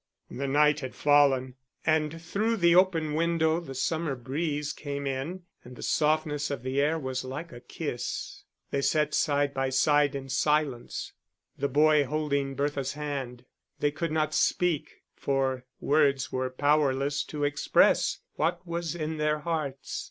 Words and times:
The 0.31 0.47
night 0.47 0.79
had 0.79 0.95
fallen, 0.95 1.57
and 1.85 2.19
through 2.19 2.57
the 2.57 2.73
open 2.73 3.13
window 3.13 3.59
the 3.59 3.75
summer 3.75 4.15
breeze 4.15 4.73
came 4.73 5.05
in, 5.05 5.43
and 5.63 5.75
the 5.75 5.83
softness 5.83 6.49
of 6.49 6.63
the 6.63 6.81
air 6.81 6.97
was 6.97 7.23
like 7.23 7.51
a 7.51 7.59
kiss. 7.61 8.41
They 8.71 8.81
sat 8.81 9.13
side 9.13 9.53
by 9.53 9.69
side 9.69 10.15
in 10.15 10.27
silence, 10.29 11.13
the 11.55 11.67
boy 11.69 12.05
holding 12.05 12.55
Bertha's 12.55 12.93
hand; 12.93 13.45
they 13.79 13.91
could 13.91 14.11
not 14.11 14.33
speak, 14.33 15.03
for 15.13 15.65
words 15.79 16.31
were 16.31 16.49
powerless 16.49 17.23
to 17.25 17.43
express 17.43 18.21
what 18.37 18.65
was 18.65 18.95
in 18.95 19.17
their 19.17 19.37
hearts. 19.41 19.99